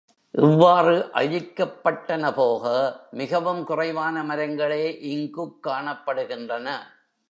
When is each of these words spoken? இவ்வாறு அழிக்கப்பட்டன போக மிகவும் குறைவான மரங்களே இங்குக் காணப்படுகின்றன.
இவ்வாறு 0.33 1.09
அழிக்கப்பட்டன 1.13 2.33
போக 2.33 2.63
மிகவும் 3.11 3.63
குறைவான 3.63 4.23
மரங்களே 4.23 4.83
இங்குக் 5.07 5.67
காணப்படுகின்றன. 5.67 6.67